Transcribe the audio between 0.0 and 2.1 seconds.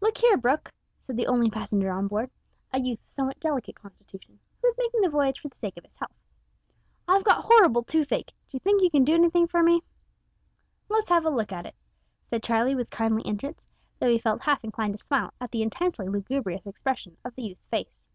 "Look here, Brooke," said the only passenger on